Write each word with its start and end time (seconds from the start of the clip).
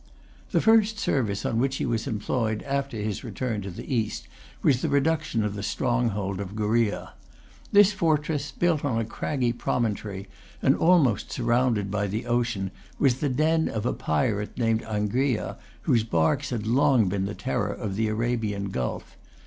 The 0.49 0.61
first 0.61 0.97
service 0.97 1.45
on 1.45 1.59
which 1.59 1.75
he 1.75 1.85
was 1.85 2.07
employed 2.07 2.63
after 2.63 2.97
his 2.97 3.23
return 3.23 3.61
to 3.61 3.69
the 3.69 3.85
East 3.93 4.27
was 4.63 4.81
the 4.81 4.89
reduction 4.89 5.43
of 5.43 5.53
the 5.53 5.61
stronghold 5.61 6.39
of 6.41 6.55
Gheriah. 6.55 7.13
This 7.71 7.91
fortress, 7.93 8.51
built 8.51 8.83
on 8.83 8.99
a 8.99 9.05
craggy 9.05 9.53
promontory, 9.53 10.25
and 10.59 10.75
almost 10.75 11.31
surrounded 11.31 11.91
by 11.91 12.07
the 12.07 12.25
ocean, 12.25 12.71
was 12.97 13.19
the 13.19 13.29
den 13.29 13.69
of 13.69 13.85
a 13.85 13.93
pirate 13.93 14.57
named 14.57 14.81
Angria, 14.85 15.57
whose 15.83 16.03
barks 16.03 16.49
had 16.49 16.65
long 16.65 17.07
been 17.07 17.25
the 17.27 17.35
terror 17.35 17.71
of 17.71 17.95
the 17.95 18.07
Arabian 18.07 18.69
Gulf. 18.71 19.15